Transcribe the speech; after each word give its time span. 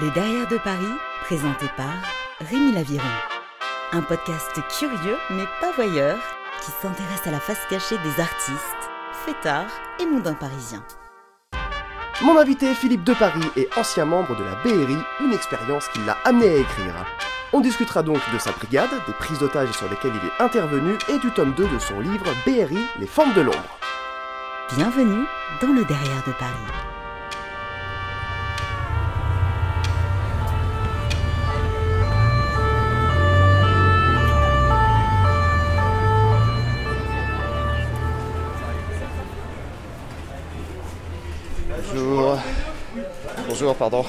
Les 0.00 0.10
Derrière 0.12 0.48
de 0.48 0.56
Paris, 0.56 0.94
présenté 1.24 1.66
par 1.76 1.92
Rémi 2.40 2.72
Laviron. 2.72 3.04
Un 3.92 4.00
podcast 4.00 4.50
curieux 4.78 5.18
mais 5.28 5.44
pas 5.60 5.72
voyeur 5.72 6.16
qui 6.64 6.70
s'intéresse 6.70 7.26
à 7.26 7.30
la 7.30 7.40
face 7.40 7.60
cachée 7.68 7.98
des 7.98 8.20
artistes, 8.20 8.90
fêtards 9.26 9.70
et 9.98 10.06
mondains 10.06 10.34
parisiens. 10.34 10.82
Mon 12.22 12.38
invité 12.38 12.72
Philippe 12.74 13.04
de 13.04 13.12
Paris 13.12 13.44
est 13.56 13.76
ancien 13.76 14.06
membre 14.06 14.36
de 14.36 14.44
la 14.44 14.54
BRI, 14.62 14.96
une 15.20 15.34
expérience 15.34 15.88
qui 15.88 15.98
l'a 16.06 16.16
amené 16.24 16.48
à 16.48 16.56
écrire. 16.56 16.94
On 17.52 17.60
discutera 17.60 18.02
donc 18.02 18.20
de 18.32 18.38
sa 18.38 18.52
brigade, 18.52 18.90
des 19.06 19.12
prises 19.14 19.40
d'otages 19.40 19.72
sur 19.72 19.90
lesquelles 19.90 20.14
il 20.14 20.28
est 20.28 20.42
intervenu 20.42 20.96
et 21.10 21.18
du 21.18 21.30
tome 21.32 21.52
2 21.52 21.68
de 21.68 21.78
son 21.78 22.00
livre 22.00 22.32
BRI, 22.46 22.86
les 22.98 23.06
formes 23.06 23.34
de 23.34 23.42
l'ombre. 23.42 23.78
Bienvenue 24.76 25.26
dans 25.60 25.72
le 25.72 25.84
Derrière 25.84 26.24
de 26.26 26.32
Paris. 26.38 26.89
Bonjour. 42.00 42.38
Bonjour, 43.46 43.74
pardon. 43.74 44.04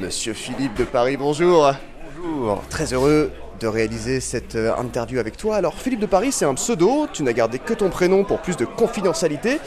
Monsieur 0.00 0.32
Philippe 0.32 0.74
de 0.74 0.84
Paris, 0.84 1.16
bonjour. 1.16 1.72
Bonjour. 2.16 2.62
Très 2.68 2.92
heureux 2.92 3.30
de 3.60 3.66
réaliser 3.66 4.20
cette 4.20 4.56
euh, 4.56 4.74
interview 4.76 5.18
avec 5.18 5.36
toi. 5.36 5.56
Alors, 5.56 5.74
Philippe 5.74 6.00
de 6.00 6.06
Paris, 6.06 6.32
c'est 6.32 6.46
un 6.46 6.54
pseudo, 6.54 7.06
tu 7.12 7.22
n'as 7.22 7.32
gardé 7.32 7.58
que 7.58 7.74
ton 7.74 7.90
prénom 7.90 8.24
pour 8.24 8.40
plus 8.40 8.56
de 8.56 8.64
confidentialité. 8.64 9.58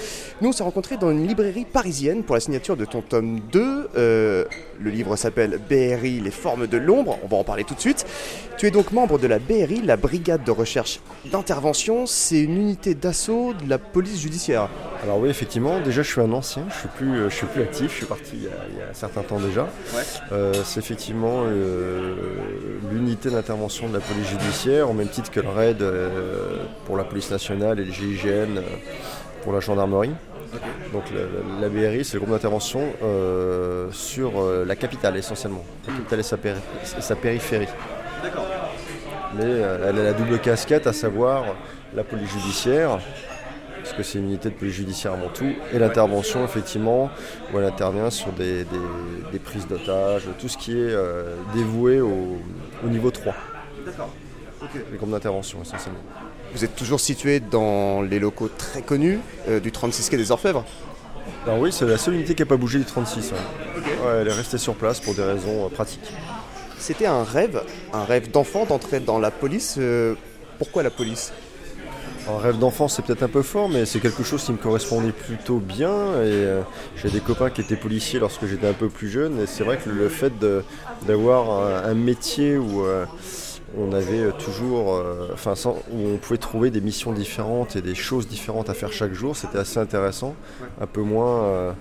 Nous, 0.42 0.50
on 0.50 0.52
s'est 0.52 0.64
rencontrés 0.64 0.98
dans 0.98 1.12
une 1.12 1.28
librairie 1.28 1.66
parisienne 1.66 2.24
pour 2.24 2.36
la 2.36 2.42
signature 2.42 2.76
de 2.76 2.86
ton 2.86 3.02
tome 3.02 3.40
2. 3.52 3.90
Euh, 3.96 4.46
le 4.80 4.90
livre 4.90 5.16
s'appelle 5.16 5.60
BRI, 5.70 6.20
les 6.20 6.32
formes 6.32 6.68
de 6.68 6.78
l'ombre. 6.78 7.20
On 7.24 7.28
va 7.28 7.38
en 7.38 7.44
parler 7.44 7.64
tout 7.64 7.76
de 7.76 7.80
suite. 7.80 8.06
Tu 8.58 8.68
es 8.68 8.72
donc 8.72 8.92
membre 8.92 9.20
de 9.20 9.28
la 9.28 9.40
BRI, 9.40 9.82
la 9.84 9.98
brigade 9.98 10.44
de 10.44 10.52
recherche 10.52 11.00
d'intervention. 11.32 12.06
C'est 12.06 12.40
une 12.40 12.58
unité 12.58 12.96
d'assaut 12.96 13.54
de 13.54 13.70
la 13.70 13.78
police 13.78 14.20
judiciaire. 14.20 14.70
Alors 15.04 15.20
oui, 15.20 15.30
effectivement, 15.30 15.82
déjà 15.82 16.02
je 16.02 16.10
suis 16.10 16.22
un 16.22 16.32
ancien, 16.32 16.66
je 16.70 16.80
suis 16.80 16.88
plus, 16.88 17.18
euh, 17.18 17.30
je 17.30 17.36
suis 17.36 17.46
plus 17.46 17.62
actif, 17.62 17.92
je 17.92 17.98
suis 17.98 18.06
parti 18.06 18.32
il 18.36 18.44
y 18.44 18.48
a, 18.48 18.52
il 18.70 18.78
y 18.78 18.82
a 18.82 18.90
un 18.90 18.94
certain 18.94 19.22
temps 19.22 19.38
déjà. 19.38 19.68
Euh, 20.32 20.54
c'est 20.64 20.80
effectivement 20.80 21.44
euh, 21.44 22.16
l'unité 22.90 23.30
d'intervention 23.30 23.83
de 23.88 23.94
la 23.94 24.00
police 24.00 24.28
judiciaire, 24.30 24.90
au 24.90 24.94
même 24.94 25.08
titre 25.08 25.32
que 25.32 25.40
le 25.40 25.50
RAID 25.50 25.82
euh, 25.82 26.64
pour 26.86 26.98
la 26.98 27.04
police 27.04 27.32
nationale 27.32 27.80
et 27.80 27.86
le 27.86 27.92
GIGN 27.92 28.58
euh, 28.58 28.62
pour 29.44 29.54
la 29.54 29.60
gendarmerie. 29.60 30.14
Donc 30.92 31.04
la, 31.60 31.70
BRI, 31.70 32.06
c'est 32.06 32.14
le 32.14 32.20
groupe 32.20 32.34
d'intervention 32.34 32.82
euh, 33.02 33.88
sur 33.92 34.34
la 34.66 34.76
capitale 34.76 35.18
essentiellement, 35.18 35.64
la 35.88 35.94
capitale 35.94 36.20
et 36.20 36.24
sa, 36.24 36.38
péri- 36.38 36.60
et 37.12 37.16
périphérie. 37.16 37.68
Mais 39.36 39.50
elle 39.50 39.98
a 40.00 40.04
la 40.04 40.14
double 40.14 40.38
casquette, 40.38 40.86
à 40.86 40.94
savoir 40.94 41.44
la 41.96 42.04
police 42.04 42.30
judiciaire, 42.30 43.00
parce 43.82 43.94
que 43.94 44.04
c'est 44.04 44.20
une 44.20 44.26
unité 44.26 44.50
de 44.50 44.54
police 44.54 44.76
judiciaire 44.76 45.14
avant 45.14 45.30
tout, 45.30 45.52
et 45.74 45.80
l'intervention 45.80 46.46
effectivement, 46.46 47.10
où 47.52 47.58
elle 47.58 47.66
intervient 47.66 48.12
sur 48.12 48.32
des, 48.32 48.64
prises 49.44 49.68
d'otages, 49.68 50.28
tout 50.38 50.48
ce 50.50 50.58
qui 50.58 50.78
est 50.78 50.96
dévoué 51.56 52.00
au 52.00 52.38
niveau 52.84 53.10
3. 53.10 53.34
Les 54.92 54.98
groupes 54.98 55.12
d'intervention 55.12 55.62
essentiellement. 55.62 56.00
Vous 56.54 56.64
êtes 56.64 56.76
toujours 56.76 57.00
situé 57.00 57.40
dans 57.40 58.02
les 58.02 58.20
locaux 58.20 58.50
très 58.58 58.82
connus 58.82 59.20
euh, 59.50 59.60
du 59.60 59.72
36 59.72 60.10
quai 60.10 60.18
des 60.18 60.32
Orfèvres? 60.32 60.64
Alors 61.46 61.60
oui, 61.60 61.72
c'est 61.72 61.86
la 61.86 61.98
seule 61.98 62.16
unité 62.16 62.36
qui 62.36 62.42
n'a 62.44 62.46
pas 62.46 62.58
bougé 62.58 62.80
du 62.80 62.86
36. 62.86 63.32
ouais. 63.32 63.38
Ouais, 64.06 64.22
elle 64.22 64.28
est 64.28 64.34
restée 64.34 64.58
sur 64.58 64.76
place 64.76 65.00
pour 65.00 65.16
des 65.16 65.24
raisons 65.24 65.66
euh, 65.66 65.70
pratiques. 65.70 66.14
C'était 66.78 67.06
un 67.06 67.24
rêve, 67.24 67.62
un 67.94 68.04
rêve 68.06 68.32
d'enfant 68.32 68.66
d'entrer 68.66 69.00
dans 69.00 69.20
la 69.20 69.32
police. 69.32 69.76
Euh, 69.78 70.16
pourquoi 70.58 70.84
la 70.84 70.90
police? 70.90 71.34
Un 72.30 72.38
rêve 72.38 72.58
d'enfant, 72.58 72.88
c'est 72.88 73.02
peut-être 73.02 73.24
un 73.24 73.28
peu 73.30 73.42
fort, 73.42 73.68
mais 73.68 73.86
c'est 73.86 74.00
quelque 74.00 74.24
chose 74.24 74.44
qui 74.44 74.54
me 74.54 74.58
correspondait 74.58 75.12
plutôt 75.12 75.58
bien. 75.58 75.92
Et 75.92 76.46
euh, 76.46 76.62
j'ai 76.96 77.10
des 77.10 77.20
copains 77.20 77.50
qui 77.50 77.60
étaient 77.62 77.76
policiers 77.76 78.20
lorsque 78.20 78.46
j'étais 78.46 78.68
un 78.68 78.74
peu 78.74 78.88
plus 78.88 79.10
jeune. 79.10 79.42
Et 79.42 79.46
c'est 79.46 79.64
vrai 79.66 79.78
que 79.78 79.90
le 79.90 80.08
fait 80.08 80.32
d'avoir 81.06 81.52
un, 81.52 81.90
un 81.90 81.94
métier 81.94 82.58
où 82.58 82.86
euh, 82.86 83.06
on 83.78 83.92
avait 83.94 84.32
toujours, 84.34 84.94
euh, 84.96 85.30
enfin, 85.34 85.54
où 85.92 86.08
on 86.08 86.18
pouvait 86.18 86.38
trouver 86.38 86.70
des 86.72 86.82
missions 86.82 87.12
différentes 87.12 87.76
et 87.76 87.82
des 87.82 87.96
choses 87.96 88.28
différentes 88.28 88.70
à 88.70 88.74
faire 88.74 88.92
chaque 88.94 89.14
jour, 89.14 89.36
c'était 89.36 89.58
assez 89.60 89.80
intéressant. 89.80 90.36
Un 90.82 90.88
peu 90.88 91.02
moins. 91.02 91.44
euh, 91.44 91.72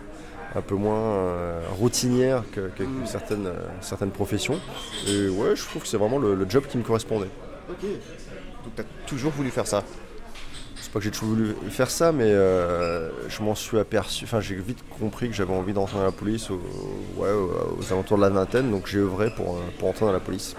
un 0.55 0.61
peu 0.61 0.75
moins 0.75 0.99
euh, 0.99 1.63
routinière 1.79 2.43
que, 2.53 2.61
que- 2.77 2.83
que 2.83 3.07
certaines, 3.07 3.47
euh, 3.47 3.55
certaines 3.81 4.11
professions. 4.11 4.61
Et 5.09 5.31
ouais, 5.31 5.57
je 5.57 5.65
trouve 5.65 5.81
que 5.81 5.89
c'est 5.89 5.97
vraiment 5.97 6.19
le- 6.19 6.35
le 6.35 6.47
job 6.47 6.65
qui 6.69 6.77
me 6.77 6.83
correspondait. 6.83 7.31
Donc 7.81 8.75
tu 8.77 8.83
as 8.83 8.85
toujours 9.07 9.33
voulu 9.33 9.49
faire 9.49 9.67
ça. 9.67 9.83
C'est 10.77 10.93
pas 10.93 10.99
que 10.99 11.07
j'ai 11.07 11.11
toujours 11.11 11.31
voulu 11.31 11.55
faire 11.71 11.91
ça, 11.91 12.13
mais 12.13 12.25
euh, 12.27 13.09
je 13.31 13.43
m'en 13.43 13.55
suis 13.55 13.79
aperçu. 13.79 14.25
Enfin, 14.25 14.41
j'ai 14.43 14.57
vite 14.57 14.85
compris 15.01 15.29
que 15.31 15.35
j'avais 15.35 15.55
envie 15.55 15.73
d'entrer 15.73 15.97
dans 15.97 16.05
la 16.05 16.13
police 16.13 16.51
au- 16.51 16.61
ouais, 17.17 17.31
aux, 17.33 17.91
alentours 17.91 18.19
de 18.19 18.23
la 18.23 18.29
vingtaine, 18.29 18.71
donc 18.71 18.87
j'ai 18.89 18.99
œuvré 18.99 19.31
pour, 19.35 19.57
euh, 19.57 19.61
pour 19.79 19.89
entrer 19.89 20.05
dans 20.05 20.13
la 20.13 20.21
police. 20.21 20.55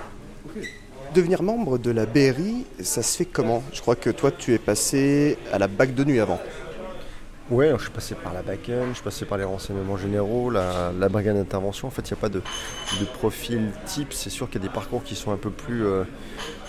Devenir 1.14 1.44
membre 1.44 1.78
de 1.78 1.92
la 1.92 2.06
BRI, 2.06 2.66
ça 2.82 3.04
se 3.04 3.18
fait 3.18 3.26
comment? 3.26 3.64
Je 3.72 3.82
crois 3.82 3.96
que 3.96 4.10
toi 4.10 4.32
tu 4.32 4.54
es 4.54 4.58
passé 4.58 5.38
à 5.52 5.60
la 5.60 5.68
bac 5.68 5.94
de 5.94 6.04
nuit 6.04 6.20
avant. 6.20 6.40
Ouais, 7.52 7.72
je 7.78 7.82
suis 7.84 7.92
passé 7.92 8.16
par 8.16 8.34
la 8.34 8.42
BACN, 8.42 8.88
je 8.90 8.94
suis 8.94 9.04
passé 9.04 9.26
par 9.26 9.38
les 9.38 9.44
renseignements 9.44 9.98
généraux, 9.98 10.50
la, 10.50 10.94
la 10.98 11.10
brigade 11.10 11.36
d'intervention. 11.36 11.90
En 11.90 11.92
fait, 11.92 12.10
il 12.10 12.14
n'y 12.14 12.18
a 12.18 12.22
pas 12.22 12.30
de, 12.30 12.40
de 13.00 13.06
profil 13.06 13.70
type. 13.86 14.14
C'est 14.14 14.30
sûr 14.30 14.50
qu'il 14.50 14.62
y 14.62 14.66
a 14.66 14.68
des 14.70 14.74
parcours 14.74 15.04
qui 15.04 15.14
sont 15.14 15.32
un 15.34 15.38
peu 15.38 15.50
plus, 15.52 15.86
euh, 15.86 16.04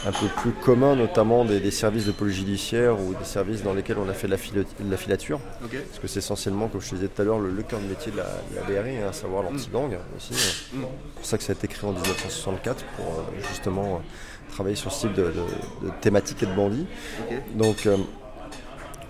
un 0.04 0.10
peu 0.10 0.26
plus 0.42 0.50
communs, 0.50 0.96
notamment 0.96 1.44
des, 1.44 1.60
des 1.60 1.70
services 1.70 2.04
de 2.06 2.12
police 2.12 2.36
judiciaire 2.36 3.00
ou 3.00 3.14
des 3.14 3.24
services 3.24 3.62
dans 3.62 3.72
lesquels 3.72 3.98
on 3.98 4.08
a 4.08 4.12
fait 4.14 4.26
de 4.26 4.32
la, 4.32 4.36
fila- 4.36 4.64
de 4.80 4.90
la 4.90 4.96
filature. 4.96 5.38
Parce 5.86 6.00
que 6.00 6.08
c'est 6.08 6.18
essentiellement, 6.18 6.66
comme 6.66 6.80
je 6.80 6.90
te 6.90 6.94
disais 6.96 7.08
tout 7.08 7.22
à 7.22 7.24
l'heure, 7.24 7.38
le, 7.38 7.50
le 7.52 7.62
cœur 7.62 7.78
de 7.78 7.86
métier 7.86 8.10
de 8.10 8.16
la, 8.18 8.24
de 8.24 8.56
la 8.74 8.82
BRI, 8.82 8.96
hein, 8.98 9.08
à 9.10 9.12
savoir 9.12 9.44
l'anti-gang 9.44 9.92
aussi. 10.16 10.34
C'est 10.34 10.76
pour 11.14 11.24
ça 11.24 11.38
que 11.38 11.44
ça 11.44 11.52
a 11.52 11.54
été 11.54 11.68
créé 11.68 11.88
en 11.88 11.92
1964 11.92 12.84
pour 12.96 13.06
euh, 13.06 13.22
justement 13.48 13.84
euh, 13.94 13.98
travailler 14.54 14.76
sur 14.76 14.92
ce 14.92 15.06
type 15.08 15.14
de, 15.14 15.24
de- 15.24 15.86
de 15.88 15.92
thématique 16.00 16.42
et 16.42 16.46
de 16.46 16.52
bandits. 16.54 16.86
Donc, 17.54 17.86
euh, 17.86 17.96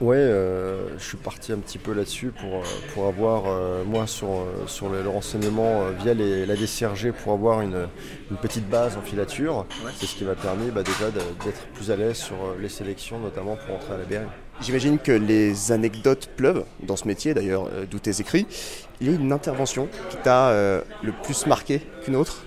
ouais, 0.01 0.17
euh, 0.17 0.89
je 0.99 1.05
suis 1.05 1.17
parti 1.19 1.53
un 1.53 1.59
petit 1.59 1.79
peu 1.79 1.93
là-dessus 1.93 2.33
pour, 2.41 2.55
euh, 2.57 2.63
pour 2.95 3.07
avoir, 3.07 3.43
euh, 3.47 3.85
moi, 3.85 4.07
sur, 4.07 4.29
sur 4.67 4.89
le, 4.89 5.03
le 5.03 5.09
renseignement 5.09 5.83
via 6.03 6.15
les- 6.15 6.47
la 6.47 6.57
DCRG, 6.57 7.13
pour 7.13 7.33
avoir 7.35 7.61
une, 7.61 7.87
une 8.31 8.37
petite 8.39 8.69
base 8.69 8.97
en 8.97 9.03
filature. 9.03 9.67
C'est 9.99 10.07
ce 10.07 10.17
qui 10.17 10.25
m'a 10.25 10.35
permis 10.35 10.71
bah, 10.71 10.83
déjà 10.83 11.11
d'être 11.11 11.67
plus 11.75 11.91
à 11.91 11.97
l'aise 11.97 12.17
sur 12.17 12.37
les 12.61 12.71
sélections, 12.71 13.19
notamment 13.19 13.57
pour 13.57 13.77
entrer 13.77 13.95
à 13.95 13.99
la 13.99 14.05
BRI. 14.05 14.27
J'imagine 14.61 14.99
que 14.99 15.13
les 15.13 15.73
anecdotes 15.73 16.29
pleuvent 16.37 16.65
dans 16.83 16.97
ce 16.97 17.07
métier, 17.09 17.35
d'ailleurs, 17.35 17.69
d'où 17.91 17.99
tes 17.99 18.21
écrits. 18.21 18.47
Il 19.01 19.11
y 19.11 19.13
a 19.13 19.17
une 19.17 19.33
intervention 19.33 19.89
qui 20.11 20.17
t'a 20.19 20.53
le 21.03 21.13
plus 21.25 21.47
marqué 21.47 21.83
qu'une 22.05 22.17
autre? 22.17 22.45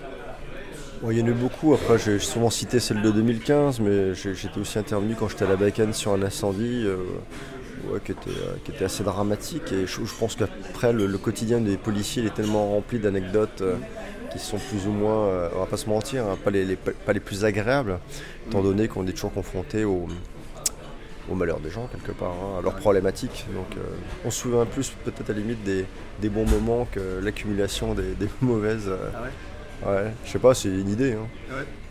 Il 1.04 1.18
y 1.18 1.22
en 1.22 1.26
a 1.26 1.30
eu 1.30 1.34
beaucoup. 1.34 1.74
Après, 1.74 1.98
j'ai 1.98 2.20
souvent 2.20 2.50
cité 2.50 2.80
celle 2.80 3.02
de 3.02 3.12
2015, 3.12 3.80
mais 3.80 4.16
j'étais 4.16 4.60
aussi 4.60 4.80
intervenu 4.80 5.16
quand 5.18 5.28
j'étais 5.28 5.46
à 5.46 5.50
la 5.50 5.56
Bacane 5.56 5.94
sur 5.94 6.14
un 6.14 6.22
incendie 6.24 6.84
euh, 6.86 6.98
ouais, 7.92 8.00
qui, 8.04 8.12
était, 8.12 8.30
euh, 8.30 8.56
qui 8.64 8.72
était 8.72 8.86
assez 8.86 9.04
dramatique. 9.04 9.72
Et 9.72 9.86
je, 9.86 10.00
pense 10.20 10.36
qu'après, 10.36 10.94
le, 10.94 11.18
quotidien 11.18 11.60
des 11.60 11.78
policiers 11.78 12.24
il 12.24 12.28
est 12.28 12.34
tellement 12.34 12.72
rempli 12.72 13.00
d'anecdotes 13.00 13.62
euh, 13.62 13.76
qui 14.32 14.40
sont 14.40 14.58
plus 14.58 14.88
ou 14.88 14.92
moins, 14.92 15.50
on 15.56 15.60
va 15.60 15.66
pas 15.68 15.78
se 15.78 15.88
mentir, 15.88 16.26
hein, 16.26 16.38
pas, 16.44 16.52
les, 16.52 17.20
plus 17.20 17.46
agréables, 17.46 18.00
étant 18.48 18.62
donné 18.62 18.88
qu'on 18.88 19.06
est 19.08 19.14
toujours 19.14 19.34
confronté 19.34 19.86
au, 19.86 20.08
au 21.32 21.36
malheur 21.36 21.60
des 21.60 21.70
gens, 21.70 21.88
quelque 21.88 22.12
part, 22.12 22.32
hein, 22.32 22.60
à 22.60 22.62
leurs 22.62 22.76
problématiques. 22.76 23.46
Donc, 23.54 23.78
on 24.26 24.32
se 24.32 24.42
souvient 24.42 24.66
plus, 24.66 24.90
peut-être 25.06 25.30
à 25.30 25.34
la 25.34 25.40
limite, 25.40 25.64
des, 25.64 26.30
bons 26.30 26.46
moments 26.46 26.88
que 26.92 27.20
l'accumulation 27.24 27.94
des, 27.94 28.28
mauvaises. 28.42 28.88
Ouais, 28.90 29.30
je 30.26 30.32
sais 30.32 30.40
pas, 30.40 30.54
c'est 30.54 30.70
une 30.70 30.90
idée. 30.90 31.14
Hein. 31.14 31.28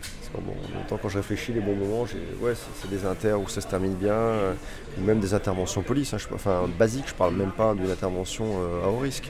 Parce 0.01 0.29
que, 0.29 0.41
bon, 0.41 0.51
en 0.51 0.77
même 0.77 0.87
temps, 0.87 0.99
quand 1.01 1.09
je 1.09 1.17
réfléchis, 1.17 1.53
les 1.53 1.61
bons 1.61 1.75
moments, 1.75 2.05
ouais, 2.41 2.53
c'est 2.81 2.89
des 2.89 3.05
inters 3.05 3.39
où 3.39 3.47
ça 3.47 3.61
se 3.61 3.67
termine 3.67 3.93
bien, 3.93 4.11
euh, 4.13 4.53
ou 4.97 5.01
même 5.03 5.19
des 5.19 5.33
interventions 5.33 5.81
police. 5.83 6.13
hein, 6.13 6.17
je- 6.17 6.27
enfin, 6.33 6.67
basique, 6.77 7.05
je 7.07 7.13
parle 7.13 7.33
même 7.35 7.51
pas 7.51 7.73
d'une 7.73 7.89
intervention 7.89 8.45
euh, 8.59 8.83
à 8.85 8.89
haut 8.89 8.97
risque. 8.99 9.29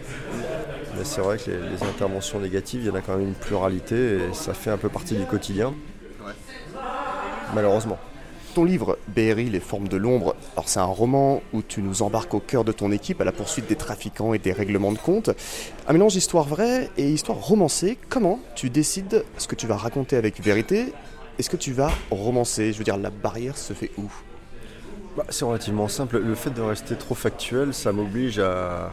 Mais 0.98 1.04
c'est 1.04 1.22
vrai 1.22 1.38
que 1.38 1.52
les, 1.52 1.58
les 1.58 1.84
interventions 1.84 2.40
négatives, 2.40 2.82
il 2.82 2.88
y 2.88 2.90
en 2.90 2.96
a 2.96 3.02
quand 3.02 3.16
même 3.16 3.28
une 3.28 3.36
pluralité 3.36 4.16
et 4.16 4.34
ça 4.34 4.54
fait 4.56 4.72
un 4.72 4.78
peu 4.78 4.90
partie 4.90 5.16
du 5.16 5.26
quotidien. 5.26 5.74
Malheureusement. 7.54 8.00
Ton 8.58 8.66
livre 8.66 8.98
BRI, 9.10 9.52
les 9.52 9.60
formes 9.60 9.88
de 9.88 9.98
l'ombre, 9.98 10.36
alors 10.54 10.68
c'est 10.68 10.80
un 10.80 10.86
roman 10.86 11.44
où 11.54 11.62
tu 11.62 11.84
nous 11.84 12.02
embarques 12.02 12.34
au 12.34 12.40
cœur 12.40 12.64
de 12.64 12.72
ton 12.72 12.92
équipe 12.92 13.22
à 13.22 13.24
la 13.24 13.32
poursuite 13.32 13.70
des 13.70 13.76
trafiquants 13.76 14.34
et 14.34 14.40
des 14.40 14.52
règlements 14.52 14.92
de 14.92 14.98
compte. 14.98 15.30
Un 15.88 15.94
mélange 15.94 16.14
d'histoire 16.14 16.46
vraie 16.46 16.90
et 16.98 17.08
histoire 17.08 17.38
romancée. 17.38 18.00
Comment 18.10 18.40
tu 18.56 18.72
décides 18.72 19.24
ce 19.38 19.48
que 19.48 19.54
tu 19.54 19.68
vas 19.68 19.76
raconter 19.76 20.16
avec 20.16 20.42
vérité 20.42 20.92
et 21.38 21.44
ce 21.44 21.52
que 21.52 21.56
tu 21.56 21.72
vas 21.72 21.92
romancer? 22.10 22.74
Je 22.74 22.80
veux 22.80 22.84
dire, 22.84 22.98
la 22.98 23.12
barrière 23.12 23.60
se 23.60 23.74
fait 23.74 23.92
où? 23.96 24.10
Bah, 25.16 25.26
C'est 25.30 25.46
relativement 25.46 25.88
simple. 25.88 26.18
Le 26.18 26.34
fait 26.34 26.50
de 26.50 26.62
rester 26.62 26.96
trop 26.96 27.14
factuel, 27.14 27.76
ça 27.76 27.92
m'oblige 27.92 28.40
à, 28.40 28.92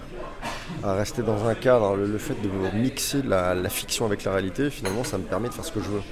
rester 0.82 1.22
dans 1.22 1.46
un 1.46 1.54
cadre. 1.54 1.96
Le, 1.96 2.18
fait 2.18 2.36
de 2.42 2.76
mixer 2.76 3.22
la, 3.22 3.56
fiction 3.70 4.04
avec 4.04 4.24
la 4.24 4.32
réalité, 4.32 4.68
finalement, 4.68 5.04
ça 5.04 5.16
me 5.16 5.24
permet 5.24 5.48
de 5.48 5.54
faire 5.54 5.64
ce 5.64 5.72
que 5.72 5.80
je 5.80 5.88
veux. 5.88 6.02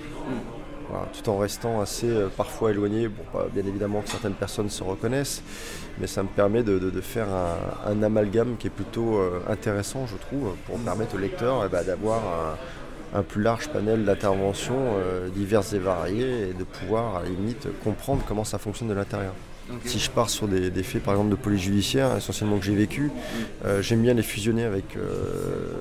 Tout 1.13 1.29
en 1.31 1.39
restant 1.39 1.81
assez 1.81 2.09
euh, 2.09 2.29
parfois 2.37 2.71
éloigné. 2.71 3.09
Bon, 3.09 3.23
bien 3.53 3.65
évidemment 3.67 4.01
que 4.03 4.11
certaines 4.11 4.35
personnes 4.35 4.71
se 4.71 4.83
reconnaissent, 4.83 5.43
mais 6.01 6.07
ça 6.07 6.23
me 6.23 6.29
permet 6.29 6.63
de, 6.63 6.91
faire 7.01 7.29
un, 7.87 8.03
amalgame 8.03 8.57
qui 8.59 8.69
est 8.69 8.71
plutôt 8.71 9.19
euh, 9.19 9.41
intéressant, 9.49 10.07
je 10.07 10.17
trouve, 10.17 10.55
pour 10.67 10.79
permettre 10.79 11.15
au 11.15 11.19
lecteur 11.19 11.63
eh 11.67 11.69
ben, 11.69 11.85
d'avoir 11.85 12.23
un, 13.15 13.23
plus 13.23 13.43
large 13.43 13.69
panel 13.69 14.05
d'interventions 14.05 14.97
euh, 14.97 15.29
diverses 15.29 15.73
et 15.75 15.79
variées 15.79 16.51
et 16.51 16.53
de 16.55 16.65
pouvoir, 16.65 17.17
à 17.17 17.23
la 17.23 17.29
limite, 17.29 17.69
comprendre 17.85 18.23
comment 18.27 18.45
ça 18.45 18.59
fonctionne 18.59 18.89
de 18.89 18.95
l'intérieur. 18.95 19.35
Si 19.85 19.99
je 19.99 20.11
pars 20.11 20.29
sur 20.29 20.49
des, 20.49 20.71
faits 20.83 21.03
par 21.03 21.15
exemple 21.15 21.31
de 21.31 21.37
police 21.37 21.63
judiciaire, 21.63 22.17
essentiellement 22.17 22.59
que 22.59 22.65
j'ai 22.65 22.75
vécu, 22.75 23.11
euh, 23.65 23.81
j'aime 23.81 24.03
bien 24.03 24.15
les 24.15 24.23
fusionner 24.23 24.65
avec, 24.65 24.97
euh, 24.97 25.75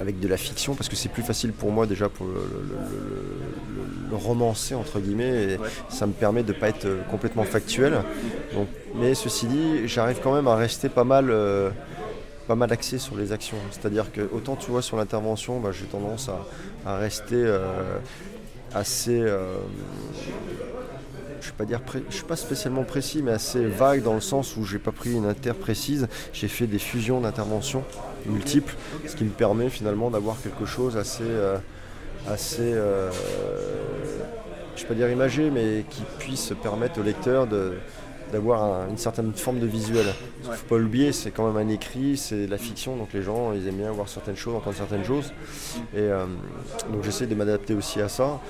avec 0.00 0.20
de 0.20 0.28
la 0.28 0.36
fiction 0.36 0.74
parce 0.74 0.88
que 0.88 0.96
c'est 0.96 1.08
plus 1.08 1.22
facile 1.22 1.52
pour 1.52 1.72
moi 1.72 1.86
déjà 1.86 2.08
pour 2.08 2.26
le, 2.26 2.34
romancer 4.14 4.74
entre 4.74 5.00
guillemets 5.00 5.52
et 5.52 5.58
ça 5.88 6.06
me 6.06 6.12
permet 6.12 6.42
de 6.42 6.52
ne 6.52 6.58
pas 6.58 6.68
être 6.68 6.86
complètement 7.10 7.44
factuel. 7.44 8.02
mais 8.94 9.14
ceci 9.14 9.46
dit, 9.46 9.88
j'arrive 9.88 10.18
quand 10.22 10.34
même 10.34 10.48
à 10.48 10.56
rester 10.56 10.88
pas 10.88 11.04
mal. 11.04 11.30
Euh, 11.30 11.70
pas 12.46 12.54
mal 12.54 12.72
axé 12.72 12.96
sur 12.96 13.14
les 13.14 13.32
actions. 13.32 13.58
C'est-à-dire 13.70 14.10
que 14.10 14.22
autant 14.32 14.56
tu 14.56 14.70
vois 14.70 14.80
sur 14.80 14.96
l'intervention, 14.96 15.60
bah, 15.60 15.68
j'ai 15.70 15.84
tendance 15.84 16.30
à, 16.86 16.96
rester 16.96 17.46
assez 18.74 19.22
je 21.40 21.62
ne 21.62 21.68
dire 21.68 21.80
je 22.08 22.14
suis 22.14 22.24
pas 22.24 22.36
spécialement 22.36 22.84
précis, 22.84 23.22
mais 23.22 23.32
assez 23.32 23.64
vague 23.64 24.02
dans 24.02 24.14
le 24.14 24.20
sens 24.20 24.56
où 24.56 24.64
j'ai 24.64 24.78
pas 24.78 24.92
pris 24.92 25.14
une 25.14 25.26
inter 25.26 25.52
précise. 25.52 26.08
J'ai 26.32 26.48
fait 26.48 26.66
des 26.66 26.78
fusions 26.78 27.20
d'interventions 27.20 27.84
multiples, 28.26 28.74
ce 29.06 29.16
qui 29.16 29.24
me 29.24 29.30
permet 29.30 29.70
finalement 29.70 30.10
d'avoir 30.10 30.40
quelque 30.42 30.66
chose 30.66 30.96
assez, 30.96 31.22
euh, 31.22 31.56
assez, 32.28 32.60
euh, 32.62 33.10
je 34.78 34.84
vais 34.84 34.88
pas 34.88 34.94
dire 34.94 35.10
imagé, 35.10 35.50
mais 35.50 35.84
qui 35.90 36.02
puisse 36.18 36.52
permettre 36.62 37.00
au 37.00 37.02
lecteur 37.02 37.46
de 37.46 37.74
d'avoir 38.32 38.88
une 38.88 38.98
certaine 38.98 39.32
forme 39.32 39.58
de 39.58 39.66
visuel. 39.66 40.06
Il 40.42 40.50
ne 40.50 40.54
faut 40.54 40.66
pas 40.66 40.78
l'oublier, 40.78 41.12
c'est 41.12 41.30
quand 41.30 41.50
même 41.50 41.68
un 41.68 41.70
écrit, 41.70 42.16
c'est 42.16 42.46
de 42.46 42.50
la 42.50 42.58
fiction, 42.58 42.96
donc 42.96 43.12
les 43.12 43.22
gens 43.22 43.52
ils 43.52 43.66
aiment 43.68 43.76
bien 43.76 43.90
voir 43.90 44.08
certaines 44.08 44.36
choses, 44.36 44.54
entendre 44.54 44.76
certaines 44.76 45.04
choses. 45.04 45.32
Et 45.94 46.00
euh, 46.00 46.26
donc 46.92 47.04
j'essaie 47.04 47.26
de 47.26 47.34
m'adapter 47.34 47.74
aussi 47.74 48.00
à 48.00 48.08
ça, 48.08 48.40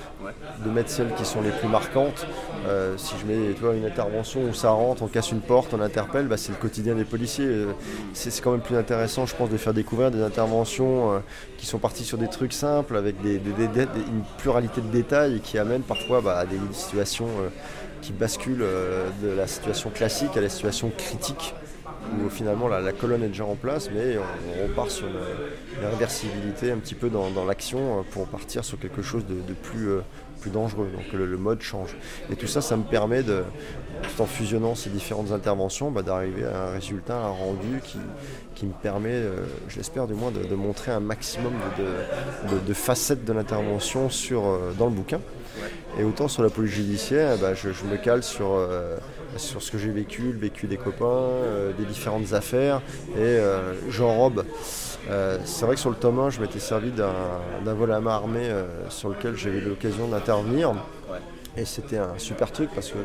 de 0.63 0.69
mettre 0.69 0.89
celles 0.89 1.13
qui 1.15 1.25
sont 1.25 1.41
les 1.41 1.51
plus 1.51 1.67
marquantes. 1.67 2.25
Euh, 2.67 2.97
si 2.97 3.15
je 3.19 3.25
mets 3.25 3.77
une 3.77 3.85
intervention 3.85 4.41
où 4.49 4.53
ça 4.53 4.71
rentre, 4.71 5.03
on 5.03 5.07
casse 5.07 5.31
une 5.31 5.41
porte, 5.41 5.73
on 5.73 5.81
interpelle, 5.81 6.27
bah, 6.27 6.37
c'est 6.37 6.51
le 6.51 6.57
quotidien 6.57 6.95
des 6.95 7.05
policiers. 7.05 7.47
Euh, 7.47 7.71
c'est 8.13 8.41
quand 8.41 8.51
même 8.51 8.61
plus 8.61 8.77
intéressant, 8.77 9.25
je 9.25 9.35
pense, 9.35 9.49
de 9.49 9.57
faire 9.57 9.73
découvrir 9.73 10.11
des 10.11 10.21
interventions 10.21 11.21
qui 11.57 11.65
sont 11.65 11.79
parties 11.79 12.03
sur 12.03 12.17
des 12.17 12.27
trucs 12.27 12.53
simples, 12.53 12.95
avec 12.95 13.15
une 13.23 14.23
pluralité 14.37 14.81
de 14.81 14.87
détails 14.87 15.37
et 15.37 15.39
qui 15.39 15.57
amènent 15.57 15.81
parfois 15.81 16.21
bah, 16.21 16.37
à 16.37 16.45
des 16.45 16.57
situations 16.71 17.27
qui 18.01 18.13
bascule 18.13 18.61
euh, 18.61 19.09
de 19.21 19.29
la 19.29 19.47
situation 19.47 19.89
classique 19.89 20.35
à 20.37 20.41
la 20.41 20.49
situation 20.49 20.91
critique 20.97 21.53
où 22.17 22.29
finalement 22.29 22.67
la, 22.67 22.91
colonne 22.91 23.23
est 23.23 23.27
déjà 23.27 23.45
en 23.45 23.55
place, 23.55 23.89
mais 23.93 24.17
on, 24.17 24.63
repart 24.67 24.89
sur 24.89 25.07
la 25.81 25.89
réversibilité 25.89 26.71
un 26.71 26.77
petit 26.77 26.95
peu 26.95 27.09
dans, 27.09 27.45
l'action 27.45 27.99
euh, 27.99 28.01
pour 28.11 28.27
partir 28.27 28.63
sur 28.65 28.79
quelque 28.79 29.01
chose 29.01 29.25
de, 29.25 29.53
plus, 29.53 29.89
euh, 29.89 30.01
plus 30.39 30.51
dangereux. 30.51 30.89
Donc 30.93 31.11
le, 31.13 31.37
mode 31.37 31.61
change. 31.61 31.95
Et 32.31 32.35
tout 32.35 32.47
ça, 32.47 32.61
ça 32.61 32.75
me 32.77 32.83
permet, 32.83 33.23
de, 33.23 33.43
tout 34.01 34.21
en 34.21 34.25
fusionnant 34.25 34.75
ces 34.75 34.89
différentes 34.89 35.31
interventions, 35.31 35.91
bah, 35.91 36.01
d'arriver 36.01 36.45
à 36.45 36.67
un 36.67 36.71
résultat, 36.71 37.17
un 37.17 37.29
rendu 37.29 37.79
qui, 37.83 37.97
qui 38.55 38.65
me 38.65 38.73
permet, 38.73 39.21
j'espère 39.69 40.07
du 40.07 40.13
moins, 40.13 40.31
de, 40.31 40.55
montrer 40.55 40.91
un 40.91 40.99
maximum 40.99 41.53
de, 42.67 42.73
facettes 42.73 43.25
de 43.25 43.33
l'intervention 43.33 44.09
dans 44.77 44.85
le 44.85 44.91
bouquin. 44.91 45.19
Et 45.97 46.03
autant 46.03 46.27
sur 46.27 46.43
la 46.43 46.49
police 46.49 46.73
judiciaire, 46.73 47.37
bah, 47.37 47.53
je, 47.53 47.69
me 47.69 47.97
cale 47.97 48.23
sur, 48.23 48.53
euh, 48.53 48.97
sur 49.37 49.61
ce 49.61 49.71
que 49.71 49.77
j'ai 49.77 49.91
vécu, 49.91 50.31
le 50.31 50.37
vécu 50.37 50.67
des 50.67 50.77
copains, 50.77 51.05
euh, 51.05 51.71
des 51.77 51.85
différentes 51.85 52.33
affaires, 52.33 52.81
et 53.17 53.39
euh, 55.09 55.37
c'est 55.45 55.65
vrai 55.65 55.75
que 55.75 55.81
sur 55.81 55.89
le 55.89 55.95
tome 55.95 56.19
1, 56.19 56.31
je 56.31 56.41
m'étais 56.41 56.59
servi 56.59 56.91
d'un 56.91 57.73
vol 57.73 57.91
à 57.91 57.99
main 57.99 58.11
armée 58.11 58.49
sur 58.89 59.09
lequel 59.09 59.35
j'avais 59.35 59.59
eu 59.59 59.61
l'occasion 59.61 60.07
d'intervenir. 60.07 60.73
Et 61.57 61.65
c'était 61.65 61.97
un 61.97 62.17
super 62.17 62.51
truc 62.51 62.69
parce 62.73 62.89
que 62.89 62.99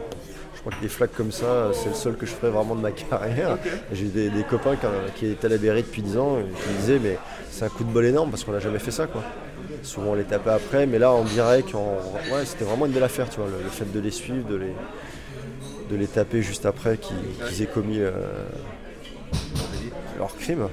je 0.55 0.61
crois 0.61 0.73
que 0.73 0.81
des 0.81 0.88
flaques 0.88 1.14
comme 1.14 1.32
ça, 1.32 1.70
c'est 1.73 1.88
le 1.88 1.94
seul 1.94 2.17
que 2.17 2.26
je 2.26 2.32
ferais 2.32 2.50
vraiment 2.50 2.75
de 2.75 2.81
ma 2.81 2.91
carrière. 3.11 3.58
J'ai 3.93 4.06
des, 4.06 4.31
des, 4.31 4.44
copains 4.44 4.76
qui, 5.17 5.26
étaient 5.26 5.46
à 5.46 5.50
la 5.50 5.58
Berry 5.58 5.82
depuis 5.82 6.02
10 6.02 6.19
ans 6.19 6.38
et 6.38 6.44
qui 6.44 6.75
disaient 6.81 7.00
mais 7.02 7.19
c'est 7.50 7.64
un 7.64 7.69
coup 7.69 7.85
de 7.85 7.91
bol 7.91 8.05
énorme 8.05 8.31
parce 8.31 8.44
qu'on 8.44 8.52
n'a 8.52 8.61
jamais 8.61 8.79
fait 8.79 8.91
ça 8.91 9.06
quoi. 9.06 9.23
Souvent 9.82 10.12
on 10.12 10.14
les 10.14 10.25
tapait 10.25 10.50
après, 10.50 10.87
mais 10.87 10.99
là 10.99 11.12
on 11.12 11.25
dirait 11.25 11.62
que 11.62 11.76
ouais, 11.76 12.44
c'était 12.44 12.64
vraiment 12.64 12.87
une 12.87 12.93
belle 12.93 13.02
affaire, 13.02 13.29
tu 13.29 13.41
vois, 13.41 13.49
le, 13.49 13.69
fait 13.69 13.91
de 13.91 14.00
les 14.00 14.11
suivre, 14.11 14.46
de 14.49 14.56
les, 14.56 14.75
de 15.91 15.96
les 15.96 16.06
taper 16.06 16.43
juste 16.43 16.67
après 16.67 16.99
qu'ils 16.99 17.62
aient 17.62 17.67
commis 17.67 18.00
euh, 18.00 18.11
leur 20.19 20.35
crime. 20.37 20.69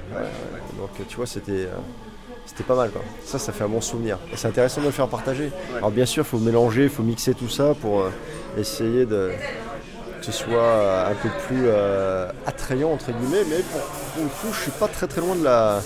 donc 0.78 0.90
tu 1.08 1.16
vois, 1.16 1.26
c'était 1.26 1.52
euh, 1.52 1.76
c'était 2.46 2.64
pas 2.64 2.74
mal 2.74 2.90
quoi. 2.90 3.02
Ça, 3.24 3.38
ça 3.38 3.52
fait 3.52 3.64
un 3.64 3.68
bon 3.68 3.80
souvenir. 3.80 4.18
Et 4.32 4.36
c'est 4.36 4.48
intéressant 4.48 4.80
de 4.80 4.86
le 4.86 4.92
faire 4.92 5.08
partager. 5.08 5.50
Alors 5.76 5.90
bien 5.90 6.06
sûr, 6.06 6.24
il 6.24 6.28
faut 6.28 6.38
mélanger, 6.38 6.84
il 6.84 6.90
faut 6.90 7.02
mixer 7.02 7.34
tout 7.34 7.48
ça 7.48 7.74
pour 7.80 8.02
euh, 8.02 8.10
essayer 8.58 9.06
de 9.06 9.32
que 10.20 10.26
ce 10.26 10.32
soit 10.32 11.08
un 11.08 11.14
peu 11.14 11.28
plus 11.48 11.68
attrayant 12.46 12.92
entre 12.92 13.10
guillemets, 13.10 13.42
mais 13.50 13.56
pour, 13.56 13.80
pour, 13.80 14.22
le 14.22 14.28
coup, 14.28 14.52
je 14.52 14.60
suis 14.60 14.70
pas 14.70 14.86
très 14.86 15.08
très 15.08 15.20
loin 15.20 15.34
de 15.34 15.42
la 15.42 15.82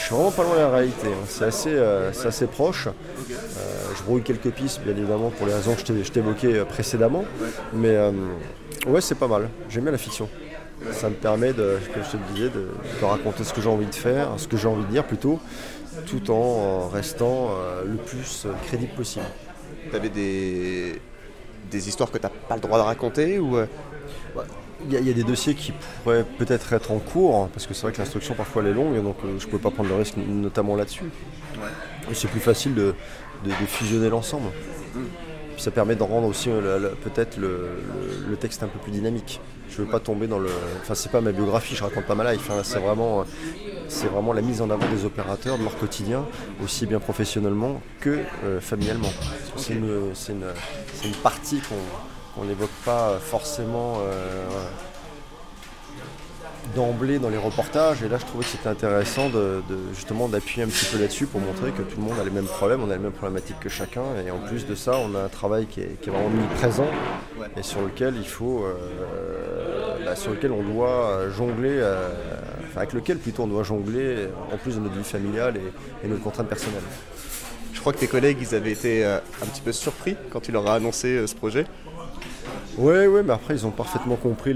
je 0.00 0.06
suis 0.06 0.14
vraiment 0.14 0.30
pas 0.30 0.42
loin 0.42 0.54
de 0.54 0.60
la 0.60 0.70
réalité. 0.70 1.08
Hein. 1.08 1.26
C'est 1.26 1.44
assez, 1.44 1.74
euh, 1.74 2.10
assez 2.10 2.46
proche. 2.46 2.88
Euh, 2.88 2.92
je 3.96 4.02
brouille 4.02 4.22
quelques 4.22 4.50
pistes, 4.50 4.80
bien 4.82 4.96
évidemment, 4.96 5.28
pour 5.30 5.46
les 5.46 5.52
raisons 5.52 5.74
que 5.74 5.80
je 6.02 6.10
t'évoquais 6.10 6.54
euh, 6.54 6.64
précédemment. 6.64 7.24
Mais 7.74 7.98
ouais, 8.86 9.00
c'est 9.00 9.14
pas 9.14 9.28
mal. 9.28 9.48
J'aime 9.68 9.84
bien 9.84 9.92
la 9.92 9.98
fiction. 9.98 10.28
Ça 10.92 11.08
me 11.08 11.14
permet, 11.14 11.52
de, 11.52 11.78
comme 11.92 12.02
je 12.02 12.10
te 12.10 12.32
disais, 12.32 12.48
de, 12.48 12.68
raconter 13.04 13.44
ce 13.44 13.52
que 13.52 13.60
j'ai 13.60 13.68
envie 13.68 13.86
de 13.86 13.94
faire, 13.94 14.28
ce 14.38 14.48
que 14.48 14.56
j'ai 14.56 14.68
envie 14.68 14.84
de 14.84 14.90
dire 14.90 15.06
plutôt, 15.06 15.38
tout 16.06 16.30
en 16.30 16.88
restant 16.88 17.50
le 17.84 17.96
plus 17.96 18.46
crédible 18.66 18.92
possible. 18.94 19.26
Tu 19.90 19.96
avais 19.96 20.08
des, 20.08 21.00
des 21.70 21.88
histoires 21.88 22.10
que 22.10 22.18
tu 22.18 22.24
n'as 22.24 22.30
pas 22.48 22.54
le 22.54 22.60
droit 22.60 22.78
de 22.78 22.84
raconter 22.84 23.38
ou 23.38 23.58
il 24.88 25.06
y, 25.06 25.10
a 25.10 25.12
des 25.12 25.24
dossiers 25.24 25.54
qui 25.54 25.72
pourraient 26.02 26.24
peut-être 26.38 26.72
être 26.72 26.90
en 26.90 26.98
cours, 26.98 27.48
parce 27.48 27.66
que 27.66 27.74
c'est 27.74 27.82
vrai 27.82 27.92
que 27.92 27.98
l'instruction 27.98 28.34
parfois 28.34 28.62
elle 28.62 28.68
est 28.68 28.74
longue, 28.74 29.02
donc 29.02 29.16
euh, 29.24 29.38
je 29.38 29.44
ne 29.44 29.50
pouvais 29.50 29.62
pas 29.62 29.70
prendre 29.70 29.90
le 29.90 29.96
risque 29.96 30.16
notamment 30.16 30.76
là-dessus. 30.76 31.04
Et 32.10 32.14
c'est 32.14 32.28
plus 32.28 32.40
facile 32.40 32.74
de, 32.74 32.94
fusionner 33.66 34.08
l'ensemble. 34.08 34.50
Ça 35.60 35.70
permet 35.70 35.94
de 35.94 36.02
rendre 36.02 36.26
aussi 36.26 36.48
euh, 36.48 36.88
peut-être 37.04 37.36
le, 37.36 38.34
texte 38.40 38.62
un 38.62 38.66
peu 38.66 38.78
plus 38.78 38.92
dynamique. 38.92 39.42
Je 39.68 39.78
ne 39.78 39.84
veux 39.84 39.92
pas 39.92 40.00
tomber 40.00 40.26
dans 40.26 40.38
le. 40.38 40.48
Enfin, 40.80 40.94
c'est 40.94 41.12
pas 41.12 41.20
ma 41.20 41.32
biographie, 41.32 41.76
je 41.76 41.84
raconte 41.84 42.06
pas 42.06 42.14
ma 42.14 42.32
life. 42.32 42.50
Hein. 42.50 42.62
C'est 42.64 42.78
vraiment, 42.78 43.26
c'est 43.86 44.06
vraiment 44.06 44.32
la 44.32 44.40
mise 44.40 44.62
en 44.62 44.70
avant 44.70 44.88
des 44.88 45.04
opérateurs, 45.04 45.58
de 45.58 45.62
leur 45.62 45.76
quotidien, 45.76 46.24
aussi 46.64 46.86
bien 46.86 46.98
professionnellement 46.98 47.82
que 48.00 48.20
euh, 48.44 48.58
familialement. 48.58 49.12
C'est 49.56 49.74
une, 49.74 50.00
une, 51.04 51.14
partie 51.22 51.60
qu'on 51.60 52.40
on 52.40 52.46
n'évoque 52.46 52.70
pas 52.86 53.18
forcément 53.20 53.98
euh, 54.00 54.46
d'emblée 56.74 57.18
dans 57.18 57.28
les 57.28 57.36
reportages. 57.36 58.02
Et 58.02 58.08
là, 58.08 58.18
je 58.18 58.26
trouvais 58.26 58.44
que 58.44 58.50
c'était 58.50 58.68
intéressant 58.68 59.28
de, 59.28 59.62
justement 59.94 60.28
d'appuyer 60.28 60.64
un 60.64 60.68
petit 60.68 60.86
peu 60.86 60.98
là-dessus 60.98 61.26
pour 61.26 61.40
montrer 61.40 61.70
que 61.70 61.82
tout 61.82 61.98
le 61.98 62.04
monde 62.04 62.18
a 62.20 62.24
les 62.24 62.30
mêmes 62.30 62.46
problèmes, 62.46 62.82
on 62.82 62.90
a 62.90 62.94
les 62.94 63.02
mêmes 63.02 63.12
problématiques 63.12 63.60
que 63.60 63.68
chacun. 63.68 64.02
Et 64.26 64.30
en 64.30 64.38
plus 64.38 64.66
de 64.66 64.74
ça, 64.74 64.92
on 64.98 65.14
a 65.14 65.22
un 65.24 65.28
travail 65.28 65.66
qui 65.66 65.80
est, 65.80 66.06
vraiment 66.06 66.28
mis 66.28 66.46
présent 66.56 66.86
et 67.56 67.62
sur 67.62 67.82
lequel 67.82 68.14
il 68.16 68.26
faut, 68.26 68.64
euh, 68.64 70.04
bah, 70.04 70.16
sur 70.16 70.32
lequel 70.32 70.52
on 70.52 70.62
doit 70.62 71.28
jongler. 71.36 71.78
Euh, 71.78 72.08
enfin, 72.68 72.80
avec 72.80 72.92
lequel 72.92 73.18
plutôt 73.18 73.44
on 73.44 73.48
doit 73.48 73.62
jongler 73.62 74.28
en 74.52 74.56
plus 74.56 74.76
de 74.76 74.80
notre 74.80 74.96
vie 74.96 75.04
familiale 75.04 75.56
et, 75.56 76.06
et 76.06 76.08
nos 76.08 76.16
contraintes 76.16 76.48
personnelles. 76.48 76.80
Je 77.72 77.80
crois 77.80 77.92
que 77.92 77.98
tes 77.98 78.08
collègues, 78.08 78.38
ils 78.40 78.54
avaient 78.54 78.72
été 78.72 79.04
un 79.04 79.46
petit 79.46 79.62
peu 79.62 79.72
surpris 79.72 80.16
quand 80.30 80.40
tu 80.40 80.52
leur 80.52 80.68
as 80.68 80.74
annoncé 80.74 81.26
ce 81.26 81.34
projet. 81.34 81.66
Oui, 82.78 83.06
ouais, 83.06 83.22
mais 83.22 83.32
après 83.32 83.54
ils 83.54 83.66
ont 83.66 83.70
parfaitement 83.70 84.16
compris 84.16 84.54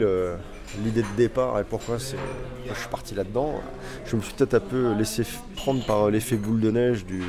l'idée 0.83 1.03
de 1.03 1.17
départ 1.17 1.59
et 1.59 1.65
pourquoi 1.65 1.99
je 1.99 2.05
suis 2.05 2.89
parti 2.91 3.15
là-dedans. 3.15 3.61
Je 4.07 4.17
me 4.17 4.23
suis 4.23 4.33
peut-être 4.35 4.55
un 4.55 4.61
peu 4.61 4.95
laissé 4.95 5.25
prendre 5.57 5.85
par 5.85 6.11
l'effet 6.11 6.37
boule 6.37 6.61
de 6.61 6.71
neige 6.71 7.05
du, 7.05 7.23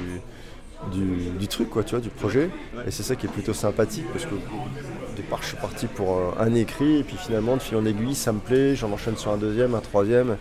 du, 0.92 1.48
truc, 1.48 1.70
quoi, 1.70 1.84
tu 1.84 1.92
vois, 1.92 2.00
du 2.00 2.10
projet. 2.10 2.50
Et 2.88 2.92
c'est 2.92 3.04
ça 3.04 3.16
qui 3.16 3.25
est 3.25 3.30
plutôt 3.30 3.54
sympathique 3.54 4.06
parce 4.12 4.25
que 4.25 4.36
au 4.36 5.16
départ 5.16 5.42
je 5.42 5.48
suis 5.48 5.58
parti 5.58 5.88
pour 5.88 6.18
euh, 6.18 6.32
un 6.40 6.54
écrit 6.56 6.98
et 6.98 7.04
puis 7.04 7.16
finalement 7.16 7.56
de 7.56 7.62
fil 7.62 7.78
en 7.78 7.86
aiguille 7.86 8.16
ça 8.16 8.34
me 8.34 8.40
plaît, 8.40 8.75
j'en 8.75 8.92
enchaîne 8.92 9.16
sur 9.16 9.32
un 9.32 9.38
deuxième, 9.38 9.74
un 9.75 9.80
troisième. 9.80 10.38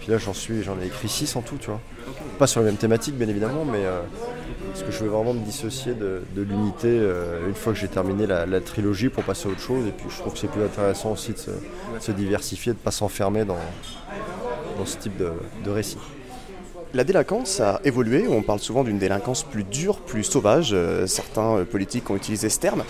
Puis 0.00 0.10
là 0.10 0.18
j'en 0.18 0.34
suis, 0.34 0.62
j'en 0.62 0.78
ai 0.80 0.86
écrit 0.86 1.08
six 1.08 1.36
en 1.36 1.42
tout, 1.42 1.56
tu 1.58 1.68
vois. 1.68 1.80
Pas 2.38 2.46
sur 2.46 2.60
la 2.60 2.66
même 2.66 2.76
thématique 2.76 3.16
bien 3.16 3.28
évidemment, 3.28 3.64
mais 3.64 3.84
euh, 3.84 4.00
Parce 4.76 4.90
que 4.90 4.92
je 4.92 5.04
veux 5.04 5.10
vraiment 5.10 5.32
me 5.32 5.42
dissocier 5.42 5.94
de, 5.94 6.20
l'unité 6.36 7.00
une 7.48 7.54
fois 7.54 7.72
que 7.72 7.78
j'ai 7.78 7.88
terminé 7.88 8.26
la, 8.26 8.60
trilogie 8.60 9.08
pour 9.08 9.24
passer 9.24 9.48
à 9.48 9.52
autre 9.52 9.60
chose. 9.60 9.86
Et 9.86 9.90
puis 9.90 10.06
je 10.10 10.18
trouve 10.18 10.34
que 10.34 10.38
c'est 10.38 10.50
plus 10.50 10.62
intéressant 10.62 11.12
aussi 11.12 11.32
de 11.32 11.38
se, 11.98 12.12
diversifier, 12.12 12.72
de 12.72 12.78
ne 12.78 12.82
pas 12.82 12.90
s'enfermer 12.90 13.46
dans, 13.46 13.56
dans 14.76 14.84
ce 14.84 14.98
type 14.98 15.16
de, 15.16 15.32
de 15.64 15.70
récit. 15.70 15.96
La 16.94 17.04
délinquance 17.04 17.60
a 17.60 17.80
évolué, 17.84 18.26
on 18.28 18.42
parle 18.42 18.60
souvent 18.60 18.84
d'une 18.84 18.98
délinquance 18.98 19.42
plus 19.42 19.64
dure, 19.64 19.98
plus 19.98 20.24
sauvage, 20.24 20.70
euh, 20.72 21.06
certains 21.06 21.58
euh, 21.58 21.64
politiques 21.64 22.08
ont 22.08 22.16
utilisé 22.16 22.48
ce 22.48 22.58
terme. 22.58 22.84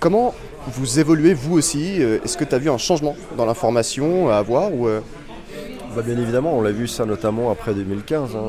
Comment 0.00 0.34
vous 0.68 1.00
évoluez 1.00 1.34
vous 1.34 1.56
aussi? 1.56 2.00
Euh, 2.00 2.20
Est-ce 2.24 2.36
que 2.36 2.44
tu 2.44 2.54
as 2.54 2.58
vu 2.58 2.70
un 2.70 2.78
changement 2.78 3.16
dans 3.36 3.46
l'information 3.46 4.28
à 4.28 4.36
avoir 4.36 4.72
ou, 4.72 4.86
bah, 4.86 6.02
Bien 6.02 6.18
évidemment, 6.18 6.56
on 6.56 6.62
l'a 6.62 6.70
vu 6.70 6.86
ça 6.86 7.04
notamment 7.04 7.50
après 7.50 7.74
2015. 7.74 8.36
Hein, 8.36 8.40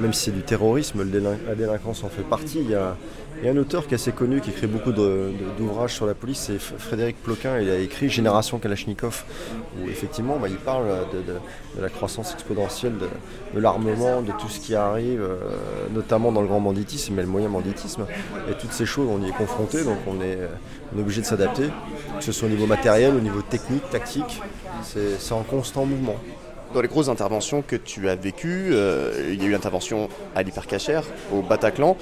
même 0.00 0.12
si 0.12 0.26
c'est 0.26 0.30
du 0.30 0.42
terrorisme, 0.42 1.04
la 1.46 1.54
délinquance 1.54 2.04
en 2.04 2.08
fait 2.08 2.22
partie. 2.22 2.60
Il 2.60 2.70
y 2.70 2.74
a, 2.74 2.96
un 3.44 3.56
auteur 3.56 3.86
qui 3.86 3.92
est 3.92 3.96
assez 3.96 4.12
connu, 4.12 4.40
qui 4.40 4.50
écrit 4.50 4.66
beaucoup 4.66 4.92
d'ouvrages 4.92 5.92
sur 5.92 6.06
la 6.06 6.14
police, 6.14 6.44
c'est 6.46 6.58
Frédéric 6.58 7.22
Ploquin. 7.22 7.58
Il 7.60 7.68
a 7.68 7.78
écrit 7.78 8.08
Génération 8.08 8.58
Kalachnikov, 8.58 9.24
où 9.78 9.88
effectivement 9.88 10.38
bah, 10.38 10.48
il 10.48 10.56
parle 10.56 10.86
de, 11.12 11.80
la 11.80 11.88
croissance 11.90 12.32
exponentielle 12.32 12.94
de, 12.96 13.60
l'armement, 13.60 14.22
de 14.22 14.32
tout 14.32 14.48
ce 14.48 14.60
qui 14.60 14.74
arrive, 14.74 15.20
euh, 15.20 15.36
notamment 15.92 16.32
dans 16.32 16.40
le 16.40 16.46
grand 16.46 16.60
banditisme, 16.60 17.14
mais 17.14 17.22
le 17.22 17.28
moyen 17.28 17.50
banditisme. 17.50 18.06
Et 18.50 18.54
toutes 18.54 18.72
ces 18.72 18.86
choses, 18.86 19.08
on 19.10 19.22
y 19.22 19.28
est 19.28 19.32
confronté, 19.32 19.84
donc 19.84 19.98
on 20.06 20.22
est 20.22 20.38
obligé 20.98 21.20
de 21.20 21.26
s'adapter, 21.26 21.68
que 22.18 22.24
ce 22.24 22.32
soit 22.32 22.48
au 22.48 22.50
niveau 22.50 22.66
matériel, 22.66 23.14
au 23.14 23.20
niveau 23.20 23.42
technique, 23.42 23.88
tactique. 23.90 24.40
C'est 24.82 25.32
en 25.32 25.42
constant 25.42 25.84
mouvement 25.84 26.16
dans 26.74 26.80
les 26.80 26.88
grosses 26.88 27.08
interventions 27.08 27.62
que 27.62 27.76
tu 27.76 28.08
as 28.08 28.16
vécues, 28.16 28.70
euh, 28.72 29.30
il 29.32 29.40
y 29.40 29.46
a 29.46 29.48
eu 29.48 29.52
l'intervention 29.52 30.08
à 30.34 30.42
l'hypercachère, 30.42 31.04
au 31.32 31.40
Bataclan. 31.40 31.96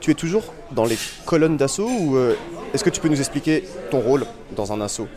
Tu 0.00 0.10
es 0.10 0.14
toujours 0.14 0.54
dans 0.72 0.86
les 0.86 0.96
colonnes 1.26 1.56
d'assaut 1.56 1.88
ou 1.88 2.16
euh, 2.16 2.34
est-ce 2.72 2.82
que 2.82 2.90
tu 2.90 3.00
peux 3.00 3.08
nous 3.08 3.20
expliquer 3.20 3.64
ton 3.90 4.00
rôle 4.00 4.24
dans 4.56 4.72
un 4.72 4.80
assaut? 4.80 5.08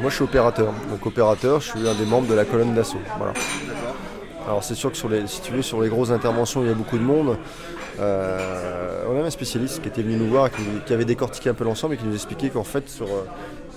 Moi 0.00 0.08
je 0.08 0.16
suis 0.16 0.24
opérateur. 0.24 0.72
Donc 0.90 1.04
opérateur, 1.04 1.60
je 1.60 1.68
suis 1.68 1.88
un 1.88 1.94
des 1.94 2.06
membres 2.06 2.26
de 2.26 2.34
la 2.34 2.46
colonne 2.46 2.74
d'assaut. 2.74 3.00
Voilà. 3.18 3.34
Alors 4.46 4.64
c'est 4.64 4.74
sûr 4.74 4.90
que 4.90 4.96
sur 4.96 5.10
les, 5.10 5.26
si 5.26 5.42
tu 5.42 5.52
veux, 5.52 5.62
sur 5.62 5.80
les 5.82 5.90
grosses 5.90 6.10
interventions, 6.10 6.62
il 6.62 6.68
y 6.68 6.72
a 6.72 6.74
beaucoup 6.74 6.98
de 6.98 7.04
monde. 7.04 7.36
Euh, 8.00 9.04
on 9.06 9.18
avait 9.18 9.26
un 9.26 9.30
spécialiste 9.30 9.82
qui 9.82 9.88
était 9.88 10.02
venu 10.02 10.16
nous 10.16 10.28
voir, 10.28 10.48
qui, 10.86 10.92
avait 10.92 11.04
décortiqué 11.04 11.50
un 11.50 11.54
peu 11.54 11.64
l'ensemble 11.64 11.94
et 11.94 11.96
qui 11.98 12.06
nous 12.06 12.14
expliquait 12.14 12.48
qu'en 12.48 12.64
fait 12.64 12.88
sur, 12.88 13.06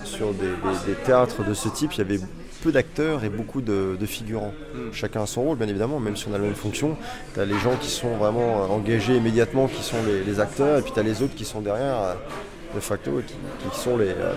sur 0.05 0.33
des, 0.33 0.93
théâtres 1.05 1.43
de 1.43 1.53
ce 1.53 1.67
type, 1.67 1.93
il 1.93 1.97
y 1.97 2.01
avait 2.01 2.19
peu 2.65 2.71
d'acteurs 2.71 3.23
et 3.23 3.29
beaucoup 3.29 3.61
de, 3.61 3.95
figurants. 4.07 4.53
Hmm. 4.73 4.91
Chacun 4.91 5.21
a 5.21 5.25
son 5.27 5.43
rôle, 5.43 5.57
bien 5.57 5.67
évidemment, 5.67 5.99
même 5.99 6.17
si 6.17 6.27
on 6.27 6.33
a 6.33 6.39
la 6.39 6.45
même 6.45 6.55
fonction. 6.55 6.97
Tu 7.35 7.39
as 7.39 7.45
les 7.45 7.59
gens 7.59 7.75
qui 7.79 7.89
sont 7.89 8.15
vraiment 8.17 8.63
euh, 8.63 8.67
engagés 8.67 9.15
immédiatement, 9.15 9.67
qui 9.67 9.83
sont 9.83 9.97
les, 10.25 10.39
acteurs, 10.39 10.79
et 10.79 10.81
puis 10.81 10.91
tu 10.91 10.99
as 10.99 11.03
les 11.03 11.21
autres 11.21 11.35
qui 11.35 11.45
sont 11.45 11.61
derrière, 11.61 12.01
euh, 12.01 12.13
de 12.73 12.79
facto, 12.79 13.21
qui, 13.27 13.35
qui 13.69 13.79
sont 13.79 13.97
les, 13.97 14.07
euh, 14.07 14.33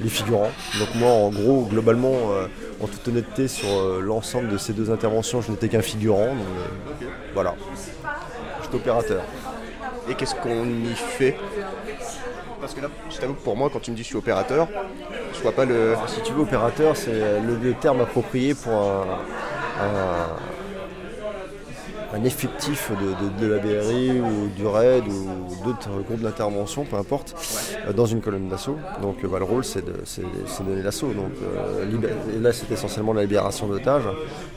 les, 0.00 0.08
figurants. 0.08 0.52
Donc 0.78 0.94
moi, 0.94 1.10
en 1.10 1.30
gros, 1.30 1.66
globalement, 1.68 2.14
en 2.80 2.86
toute 2.86 3.08
honnêteté, 3.08 3.48
sur 3.48 4.00
l'ensemble 4.00 4.48
de 4.48 4.58
ces 4.58 4.72
deux 4.72 4.92
interventions, 4.92 5.42
je 5.42 5.50
n'étais 5.50 5.68
qu'un 5.68 5.82
figurant. 5.82 6.36
Donc, 6.36 7.08
voilà. 7.34 7.56
Je 8.60 8.68
suis 8.68 8.76
opérateur. 8.76 9.22
Et 10.08 10.14
qu'est-ce 10.14 10.36
qu'on 10.36 10.66
y 10.66 10.94
fait? 10.94 11.36
Parce 12.72 12.80
que 12.80 12.86
là, 12.86 13.10
je 13.10 13.18
t'avoue 13.18 13.34
que 13.34 13.42
pour 13.42 13.56
moi, 13.56 13.68
quand 13.70 13.80
tu 13.80 13.90
me 13.90 13.96
dis 13.96 14.02
je 14.02 14.08
suis 14.08 14.16
opérateur, 14.16 14.66
je 15.34 15.40
vois 15.40 15.52
pas 15.52 15.64
le. 15.64 15.94
si 16.06 16.22
tu 16.22 16.32
veux, 16.32 16.42
opérateur, 16.42 16.96
c'est 16.96 17.40
le, 17.40 17.74
terme 17.74 18.00
approprié 18.00 18.54
pour 18.54 18.72
un 18.72 20.28
effectif 22.24 22.90
de, 23.40 23.46
la 23.46 23.58
BRI 23.58 24.20
ou 24.20 24.48
du 24.54 24.66
RAID 24.66 25.04
ou 25.08 25.64
d'autres 25.64 25.88
groupes 26.06 26.20
d'intervention, 26.20 26.84
peu 26.84 26.96
importe, 26.96 27.34
euh, 27.86 27.92
dans 27.92 28.06
une 28.06 28.20
colonne 28.20 28.48
d'assaut. 28.48 28.76
Donc 29.00 29.16
euh, 29.24 29.28
bah, 29.28 29.38
le 29.38 29.44
rôle 29.44 29.64
c'est 29.64 29.84
de, 29.84 29.92
donner 30.64 30.82
l'assaut. 30.82 31.08
Donc 31.08 31.32
euh, 31.42 32.40
là 32.40 32.52
c'est 32.52 32.70
essentiellement 32.70 33.12
la 33.12 33.22
libération 33.22 33.66
d'otages. 33.66 34.04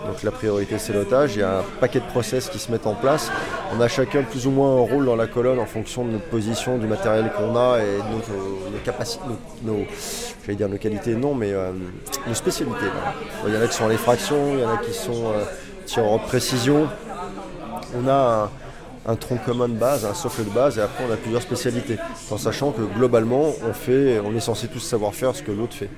Donc 0.05 0.24
la 0.24 0.31
priorité 0.31 0.77
c'est 0.77 0.93
l'otage. 0.93 1.35
Il 1.35 1.39
y 1.39 1.43
a 1.43 1.59
un 1.59 1.63
paquet 1.79 2.00
de 2.00 2.05
process 2.05 2.50
qui 2.50 2.59
se 2.59 2.71
mettent 2.71 2.88
en 2.88 2.95
place. 2.95 3.31
On 3.75 3.81
a 3.81 3.88
chacun 3.88 4.24
plus 4.24 4.47
ou 4.47 4.51
moins 4.51 4.77
un 4.77 4.81
rôle 4.81 5.05
dans 5.05 5.15
la 5.15 5.27
colonne 5.27 5.59
en 5.59 5.65
fonction 5.65 6.05
de 6.05 6.12
notre 6.12 6.29
position, 6.29 6.77
du 6.77 6.88
matériel 6.88 7.31
qu'on 7.38 7.55
a 7.55 7.79
et 7.79 7.97
de 7.97 8.71
nos, 8.71 8.79
capacités, 8.83 9.24
nos, 9.63 9.85
j'allais 10.45 10.57
dire 10.57 10.69
nos 10.69 10.77
qualités, 10.77 11.15
non, 11.15 11.33
mais 11.33 11.53
nos 12.27 12.33
spécialités. 12.33 12.85
Il 13.47 13.53
y 13.53 13.57
en 13.57 13.62
a 13.62 13.67
qui 13.67 13.75
sont 13.75 13.88
les 13.88 13.97
fractions, 13.97 14.53
il 14.53 14.59
y 14.59 14.65
en 14.65 14.74
a 14.74 14.77
qui 14.77 14.93
sont 14.93 15.33
tireurs 15.85 16.12
en 16.12 16.19
précision, 16.19 16.88
on 17.98 18.08
a 18.08 18.50
un, 19.06 19.16
tronc 19.16 19.38
commun 19.46 19.68
de 19.68 19.74
base, 19.74 20.06
un 20.06 20.14
socle 20.14 20.46
de 20.46 20.50
base, 20.50 20.78
et 20.78 20.82
après 20.82 21.04
on 21.08 21.14
a 21.14 21.18
plusieurs 21.18 21.42
spécialités, 21.42 21.98
en 22.32 22.38
sachant 22.38 22.72
que 22.72 22.82
globalement 22.82 23.54
on 23.68 23.74
fait, 23.74 24.20
on 24.20 24.36
est 24.36 24.40
censé 24.40 24.68
tous 24.68 24.80
savoir 24.80 25.14
faire 25.14 25.36
ce 25.36 25.44
que 25.44 25.52
l'autre 25.52 25.75
fait. 25.75 25.90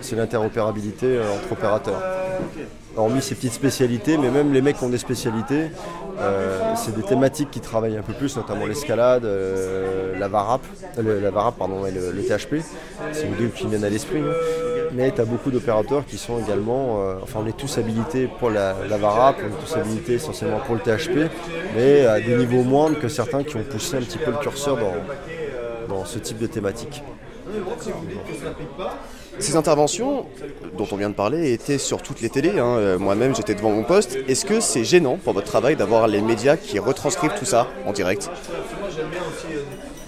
C'est 0.00 0.16
l'interopérabilité 0.16 1.06
euh, 1.06 1.34
entre 1.34 1.52
opérateurs. 1.52 2.02
Hormis 2.96 3.22
ces 3.22 3.34
petites 3.34 3.52
spécialités, 3.52 4.16
mais 4.16 4.30
même 4.30 4.52
les 4.52 4.62
mecs 4.62 4.78
qui 4.78 4.84
ont 4.84 4.88
des 4.88 4.98
spécialités, 4.98 5.70
euh, 6.18 6.74
c'est 6.74 6.94
des 6.94 7.02
thématiques 7.02 7.50
qui 7.50 7.60
travaillent 7.60 7.96
un 7.96 8.02
peu 8.02 8.14
plus, 8.14 8.36
notamment 8.36 8.66
l'escalade, 8.66 9.24
euh, 9.24 10.18
la 10.18 10.28
VARAP, 10.28 10.62
la 10.96 11.30
VARAP 11.30 11.56
pardon, 11.56 11.86
et 11.86 11.92
le, 11.92 12.22
THP. 12.22 12.56
C'est 13.12 13.36
deux 13.38 13.48
qui 13.48 13.66
viennent 13.66 13.84
à 13.84 13.90
l'esprit. 13.90 14.20
Hein 14.20 14.67
mais 14.92 15.10
tu 15.12 15.20
as 15.20 15.24
beaucoup 15.24 15.50
d'opérateurs 15.50 16.04
qui 16.06 16.18
sont 16.18 16.38
également, 16.38 17.00
euh, 17.00 17.14
enfin 17.22 17.40
on 17.42 17.46
est 17.46 17.56
tous 17.56 17.78
habilités 17.78 18.28
pour 18.38 18.50
la, 18.50 18.72
VARAP, 18.72 19.36
on 19.42 19.46
est 19.46 19.66
tous 19.66 19.76
habilités 19.76 20.14
essentiellement 20.14 20.60
pour 20.60 20.74
le 20.74 20.80
THP, 20.80 21.30
mais 21.76 22.06
à 22.06 22.20
des 22.20 22.36
niveaux 22.36 22.62
moindres 22.62 22.98
que 22.98 23.08
certains 23.08 23.42
qui 23.42 23.56
ont 23.56 23.64
poussé 23.64 23.96
un 23.96 24.00
petit 24.00 24.18
peu 24.18 24.30
le 24.30 24.38
curseur 24.38 24.76
dans, 24.76 24.94
dans 25.88 26.04
ce 26.04 26.18
type 26.18 26.38
de 26.38 26.46
thématique. 26.46 27.02
Ces 29.38 29.54
interventions 29.54 30.26
dont 30.76 30.86
on 30.90 30.96
vient 30.96 31.10
de 31.10 31.14
parler 31.14 31.52
étaient 31.52 31.78
sur 31.78 32.02
toutes 32.02 32.20
les 32.20 32.28
télés. 32.28 32.58
Hein. 32.58 32.76
Euh, 32.76 32.98
moi-même, 32.98 33.34
j'étais 33.36 33.54
devant 33.54 33.70
mon 33.70 33.84
poste. 33.84 34.18
Est-ce 34.26 34.44
que 34.44 34.60
c'est 34.60 34.84
gênant 34.84 35.16
pour 35.16 35.32
votre 35.32 35.46
travail 35.46 35.76
d'avoir 35.76 36.08
les 36.08 36.20
médias 36.20 36.56
qui 36.56 36.78
retranscrivent 36.78 37.38
tout 37.38 37.44
ça 37.44 37.68
en 37.86 37.92
direct? 37.92 38.30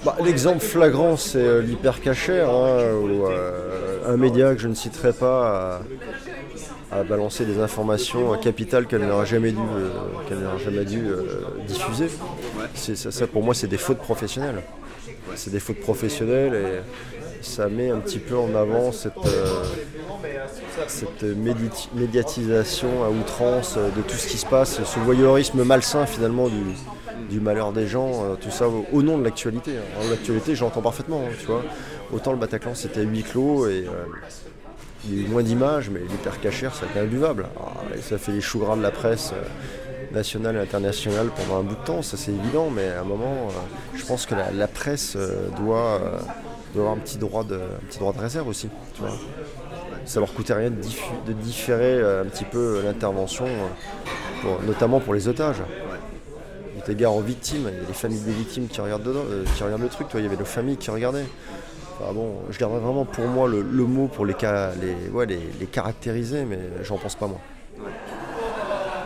Bah, 0.04 0.16
L'exemple 0.24 0.60
flagrant, 0.60 1.16
c'est 1.16 1.38
euh, 1.38 1.60
l'hypercachère, 1.60 2.50
hein, 2.50 2.92
où 2.94 3.26
euh, 3.26 3.89
un 4.06 4.16
média 4.16 4.54
que 4.54 4.60
je 4.60 4.68
ne 4.68 4.74
citerai 4.74 5.12
pas 5.12 5.80
a, 6.90 7.02
balancé 7.04 7.44
des 7.44 7.58
informations 7.58 8.36
capitales 8.38 8.86
qu'elle 8.86 9.06
n'aurait 9.06 9.26
jamais 9.26 9.52
dû, 9.52 9.58
euh, 9.58 9.90
qu'elle 10.28 10.38
jamais 10.64 10.84
dû 10.84 11.04
diffuser. 11.66 12.08
Ça, 12.74 13.10
ça, 13.10 13.26
pour 13.26 13.42
moi, 13.42 13.54
c'est 13.54 13.68
des 13.68 13.78
fautes 13.78 13.98
professionnelles. 13.98 14.62
C'est 15.36 15.50
des 15.50 15.60
fautes 15.60 15.80
professionnelles 15.80 16.54
et 16.54 17.44
ça 17.44 17.68
met 17.68 17.90
un 17.90 17.98
petit 17.98 18.18
peu 18.18 18.36
en 18.36 18.54
avant 18.54 18.90
cette, 18.90 19.12
cette 20.88 21.24
médiatisation 21.94 23.04
à 23.04 23.10
outrance 23.10 23.76
de 23.76 24.02
tout 24.02 24.16
ce 24.16 24.26
qui 24.26 24.38
se 24.38 24.46
passe, 24.46 24.82
ce 24.82 24.98
voyeurisme 24.98 25.62
malsain 25.62 26.06
finalement 26.06 26.48
du, 26.48 26.74
du 27.30 27.40
malheur 27.40 27.72
des 27.72 27.86
gens, 27.86 28.24
euh, 28.24 28.34
tout 28.34 28.50
ça 28.50 28.66
au, 28.68 29.02
nom 29.02 29.16
de 29.16 29.24
l'actualité. 29.24 29.72
Hein. 29.76 30.04
L'actualité, 30.10 30.54
j'entends 30.54 30.82
parfaitement, 30.82 31.22
hein, 31.26 31.32
tu 31.38 31.46
vois. 31.46 31.62
Autant 32.12 32.32
le 32.32 32.38
Bataclan, 32.38 32.74
c'était 32.74 33.04
huis 33.04 33.22
clos 33.22 33.68
et 33.68 33.86
euh, 33.86 34.04
il 35.06 35.14
y 35.14 35.22
a 35.22 35.26
eu 35.26 35.28
moins 35.28 35.42
d'images, 35.42 35.88
mais 35.90 36.00
l'hypercachère, 36.00 36.74
ça 36.74 36.86
a 36.86 36.90
été 36.90 36.98
imbuvable. 36.98 37.46
Ah, 37.58 37.70
ça 38.02 38.18
fait 38.18 38.32
les 38.32 38.40
choux 38.40 38.58
gras 38.58 38.76
de 38.76 38.82
la 38.82 38.90
presse 38.90 39.32
euh, 39.32 40.14
nationale 40.14 40.56
et 40.56 40.58
internationale 40.58 41.28
pendant 41.36 41.60
un 41.60 41.62
bout 41.62 41.76
de 41.76 41.84
temps, 41.84 42.02
ça 42.02 42.16
c'est 42.16 42.32
évident, 42.32 42.68
mais 42.68 42.88
à 42.88 43.02
un 43.02 43.04
moment, 43.04 43.48
je 43.94 44.04
pense 44.04 44.26
que 44.26 44.34
la, 44.34 44.66
presse 44.66 45.16
doit, 45.56 46.00
avoir 46.74 46.94
un 46.94 46.96
petit, 46.96 47.16
droit 47.16 47.44
de, 47.44 47.60
petit 47.88 48.00
droit 48.00 48.12
de 48.12 48.18
réserve 48.18 48.48
aussi. 48.48 48.68
Tu 48.94 49.02
vois. 49.02 49.12
Ça 50.04 50.18
leur 50.18 50.34
coûtait 50.34 50.54
rien 50.54 50.70
de, 50.70 51.32
différer 51.32 52.00
un 52.00 52.24
petit 52.24 52.44
peu 52.44 52.82
l'intervention, 52.84 53.46
notamment 54.66 54.98
pour 54.98 55.14
les 55.14 55.28
otages 55.28 55.62
des 56.86 56.94
gars 56.94 57.10
en 57.10 57.20
victime, 57.20 57.68
il 57.68 57.82
y 57.82 57.84
a 57.84 57.88
les 57.88 57.94
familles 57.94 58.20
des 58.20 58.32
victimes 58.32 58.68
qui 58.68 58.80
regardent, 58.80 59.02
dedans, 59.02 59.24
euh, 59.30 59.44
qui 59.56 59.62
regardent 59.62 59.82
le 59.82 59.88
truc, 59.88 60.08
toi, 60.08 60.20
il 60.20 60.24
y 60.24 60.26
avait 60.26 60.36
nos 60.36 60.44
familles 60.44 60.76
qui 60.76 60.90
regardaient. 60.90 61.26
bon, 62.12 62.34
je 62.50 62.58
garderais 62.58 62.80
vraiment 62.80 63.04
pour 63.04 63.26
moi 63.26 63.48
le, 63.48 63.62
mot 63.62 64.08
pour 64.08 64.26
les, 64.26 64.34
les, 64.80 65.38
les, 65.60 65.66
caractériser, 65.66 66.44
mais 66.44 66.58
j'en 66.82 66.98
pense 66.98 67.14
pas 67.14 67.26
moi. 67.26 67.40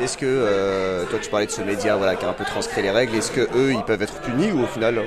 Est-ce 0.01 0.19
que, 0.19 0.27
euh, 0.27 1.05
toi 1.07 1.19
tu 1.23 1.31
parlais 1.31 1.47
de 1.47 1.51
ce 1.51 1.63
média 1.63 1.97
voilà, 1.97 2.17
qui 2.17 2.25
a 2.25 2.29
un 2.29 2.33
peu 2.33 2.45
transcrit 2.45 2.83
les 2.83 2.91
règles, 2.91 3.15
est-ce 3.15 3.31
que 3.31 3.43
eux 3.57 3.73
ils 3.73 3.85
peuvent 3.85 4.03
être 4.03 4.21
punis 4.21 4.51
ou 4.51 4.65
au 4.65 4.67
final 4.67 5.03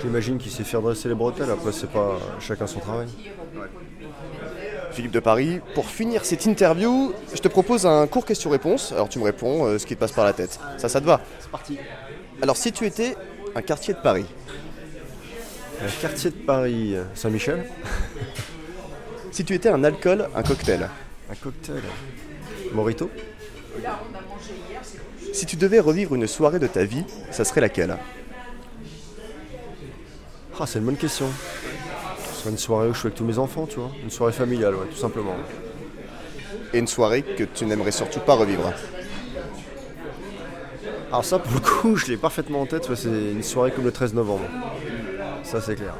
J'imagine 0.00 0.38
qu'il 0.38 0.50
sait 0.50 0.64
faire 0.64 0.80
dresser 0.80 1.08
les 1.08 1.14
bretelles, 1.14 1.50
après 1.50 1.72
c'est 1.72 1.90
pas 1.90 2.16
chacun 2.38 2.66
son 2.66 2.80
travail. 2.80 3.08
Philippe 4.92 5.12
de 5.12 5.20
Paris. 5.20 5.60
Pour 5.74 5.86
finir 5.86 6.24
cette 6.24 6.46
interview, 6.46 7.12
je 7.34 7.40
te 7.40 7.48
propose 7.48 7.86
un 7.86 8.06
court 8.06 8.24
question-réponse. 8.24 8.92
Alors 8.92 9.08
tu 9.08 9.18
me 9.18 9.24
réponds 9.24 9.66
euh, 9.66 9.78
ce 9.78 9.86
qui 9.86 9.94
te 9.94 10.00
passe 10.00 10.12
par 10.12 10.24
la 10.24 10.32
tête. 10.32 10.58
Ça, 10.78 10.88
ça 10.88 11.00
te 11.00 11.06
va 11.06 11.20
C'est 11.40 11.50
parti. 11.50 11.78
Alors 12.42 12.56
si 12.56 12.72
tu 12.72 12.86
étais 12.86 13.16
un 13.54 13.62
quartier 13.62 13.94
de 13.94 13.98
Paris. 13.98 14.26
Un 15.82 16.00
quartier 16.00 16.30
de 16.30 16.36
Paris, 16.36 16.94
Saint-Michel. 17.14 17.64
si 19.32 19.44
tu 19.44 19.54
étais 19.54 19.68
un 19.68 19.82
alcool, 19.84 20.28
un 20.34 20.42
cocktail. 20.42 20.88
Un 21.30 21.34
cocktail. 21.34 21.82
Morito. 22.72 23.10
Si 25.32 25.46
tu 25.46 25.56
devais 25.56 25.80
revivre 25.80 26.14
une 26.14 26.26
soirée 26.26 26.58
de 26.58 26.66
ta 26.66 26.84
vie, 26.84 27.04
ça 27.30 27.44
serait 27.44 27.60
laquelle? 27.60 27.96
Ah, 30.58 30.66
c'est 30.66 30.78
une 30.78 30.84
bonne 30.84 30.96
question. 30.96 31.26
Une 32.46 32.58
soirée 32.58 32.88
où 32.88 32.94
je 32.94 32.98
suis 32.98 33.06
avec 33.06 33.16
tous 33.18 33.24
mes 33.24 33.38
enfants, 33.38 33.66
tu 33.66 33.76
vois. 33.76 33.90
Une 34.02 34.10
soirée 34.10 34.32
familiale, 34.32 34.74
ouais, 34.74 34.86
tout 34.90 34.96
simplement. 34.96 35.36
Et 36.72 36.78
une 36.78 36.86
soirée 36.86 37.22
que 37.22 37.44
tu 37.44 37.66
n'aimerais 37.66 37.92
surtout 37.92 38.20
pas 38.20 38.34
revivre 38.34 38.72
Alors 41.08 41.24
ça, 41.24 41.38
pour 41.38 41.52
le 41.52 41.60
coup, 41.60 41.96
je 41.96 42.06
l'ai 42.06 42.16
parfaitement 42.16 42.62
en 42.62 42.66
tête. 42.66 42.88
ouais, 42.88 42.96
c'est 42.96 43.08
une 43.08 43.42
soirée 43.42 43.72
comme 43.72 43.84
le 43.84 43.92
13 43.92 44.14
novembre. 44.14 44.44
Ça, 45.42 45.60
c'est 45.60 45.74
clair. 45.74 45.94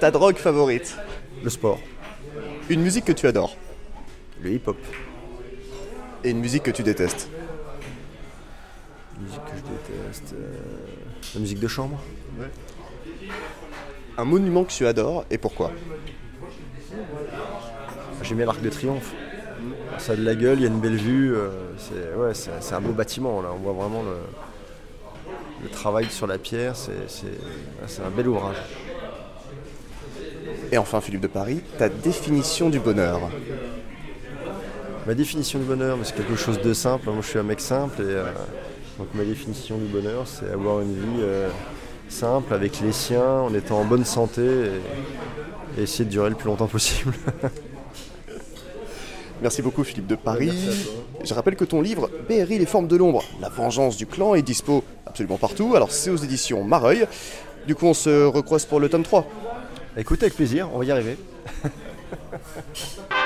Ta 0.00 0.10
drogue 0.10 0.36
favorite? 0.36 0.96
Le 1.42 1.50
sport, 1.50 1.80
Une 2.68 2.82
musique 2.82 3.04
que 3.04 3.12
tu 3.12 3.26
adores 3.26 3.56
le 4.40 4.50
hip-hop, 4.50 4.76
Et 6.24 6.30
une 6.30 6.40
musique 6.40 6.64
que 6.64 6.70
tu 6.70 6.82
détestes 6.82 7.28
la 9.14 9.22
musique 9.22 9.44
que 9.44 9.56
je 9.56 9.92
déteste, 9.92 10.34
euh, 10.34 10.52
la 11.34 11.40
musique 11.40 11.60
de 11.60 11.68
chambre. 11.68 12.00
Un 14.18 14.24
monument 14.24 14.64
que 14.64 14.70
tu 14.72 14.86
adores 14.86 15.24
et 15.30 15.38
pourquoi? 15.38 15.72
J'aime 18.22 18.36
bien 18.36 18.46
l'Arc 18.46 18.60
de 18.60 18.70
Triomphe. 18.70 19.12
Ça 19.98 20.12
a 20.12 20.16
de 20.16 20.24
la 20.24 20.34
gueule, 20.34 20.58
il 20.58 20.62
y 20.62 20.66
a 20.66 20.68
une 20.68 20.80
belle 20.80 20.96
vue. 20.96 21.34
euh, 21.34 21.50
c'est 21.78 22.16
ouais, 22.16 22.32
un 22.76 22.80
beau 22.80 22.92
bâtiment. 22.92 23.42
Là, 23.42 23.48
on 23.54 23.58
voit 23.58 23.72
vraiment 23.72 24.02
le, 24.02 24.16
le 25.62 25.68
travail 25.68 26.06
sur 26.10 26.26
la 26.26 26.38
pierre. 26.38 26.74
C'est 26.76 28.02
un 28.02 28.10
bel 28.10 28.28
ouvrage. 28.28 28.56
Et 30.70 30.78
enfin, 30.78 31.00
Philippe 31.00 31.20
de 31.20 31.26
Paris, 31.26 31.60
ta 31.78 31.88
définition 31.88 32.70
du 32.70 32.80
bonheur 32.80 33.20
Ma 35.06 35.14
définition 35.14 35.58
du 35.58 35.64
bonheur, 35.64 35.98
c'est 36.04 36.14
quelque 36.14 36.36
chose 36.36 36.60
de 36.60 36.72
simple. 36.72 37.06
Moi, 37.10 37.22
je 37.22 37.28
suis 37.28 37.38
un 37.38 37.42
mec 37.42 37.60
simple 37.60 38.02
et 38.02 38.06
euh, 38.06 38.24
donc 38.98 39.08
ma 39.14 39.24
définition 39.24 39.76
du 39.76 39.86
bonheur, 39.86 40.26
c'est 40.26 40.50
avoir 40.50 40.80
une 40.80 40.94
vie 40.94 41.20
euh, 41.20 41.48
simple 42.12 42.54
avec 42.54 42.80
les 42.80 42.92
siens, 42.92 43.40
en 43.40 43.54
étant 43.54 43.80
en 43.80 43.84
bonne 43.84 44.04
santé 44.04 44.42
et, 44.42 45.80
et 45.80 45.82
essayer 45.82 46.04
de 46.04 46.10
durer 46.10 46.28
le 46.30 46.36
plus 46.36 46.46
longtemps 46.46 46.68
possible. 46.68 47.14
Merci 49.42 49.62
beaucoup 49.62 49.82
Philippe 49.82 50.06
de 50.06 50.14
Paris. 50.14 50.52
Je 51.24 51.34
rappelle 51.34 51.56
que 51.56 51.64
ton 51.64 51.80
livre 51.80 52.08
BRI 52.28 52.58
les 52.58 52.66
formes 52.66 52.86
de 52.86 52.96
l'ombre, 52.96 53.24
la 53.40 53.48
vengeance 53.48 53.96
du 53.96 54.06
clan 54.06 54.34
est 54.34 54.42
dispo 54.42 54.84
absolument 55.06 55.38
partout. 55.38 55.74
Alors 55.74 55.90
c'est 55.90 56.10
aux 56.10 56.16
éditions 56.16 56.62
Mareuil. 56.62 57.06
Du 57.66 57.74
coup 57.74 57.86
on 57.86 57.94
se 57.94 58.24
recroise 58.24 58.66
pour 58.66 58.78
le 58.78 58.88
tome 58.88 59.02
3. 59.02 59.26
Écoute, 59.96 60.22
avec 60.22 60.34
plaisir, 60.34 60.68
on 60.72 60.78
va 60.78 60.84
y 60.84 60.90
arriver. 60.90 61.16